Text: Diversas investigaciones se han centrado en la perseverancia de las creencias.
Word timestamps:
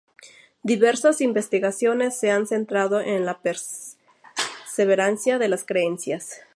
Diversas 0.63 1.21
investigaciones 1.21 2.17
se 2.19 2.31
han 2.31 2.47
centrado 2.47 3.01
en 3.01 3.23
la 3.23 3.39
perseverancia 3.39 5.37
de 5.37 5.47
las 5.47 5.63
creencias. 5.63 6.41